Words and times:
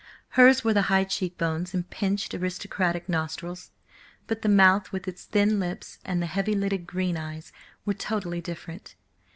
Hers 0.29 0.63
were 0.63 0.73
the 0.73 0.81
high 0.89 1.03
cheek 1.03 1.37
bones 1.37 1.75
and 1.75 1.87
pinched, 1.87 2.33
aristocratic 2.33 3.07
nostrils, 3.07 3.69
but 4.25 4.41
the 4.41 4.49
mouth 4.49 4.91
with 4.91 5.07
its 5.07 5.25
thin 5.25 5.59
lips, 5.59 5.99
and 6.03 6.19
the 6.23 6.25
heavy 6.25 6.55
lidded 6.55 6.87
green 6.87 7.17
eyes, 7.17 7.51
were 7.85 7.93
totally 7.93 8.41
different. 8.41 8.95